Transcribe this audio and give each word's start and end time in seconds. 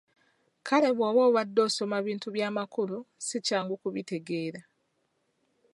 Kale 0.67 0.89
bw’oba 0.95 1.21
obadde 1.29 1.59
osoma 1.67 1.97
bintu 2.07 2.27
byamakulu 2.35 2.97
si 3.25 3.37
kyangu 3.45 3.75
kubitegeera. 3.81 4.61